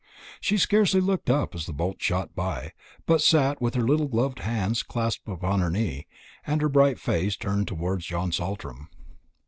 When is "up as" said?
1.29-1.67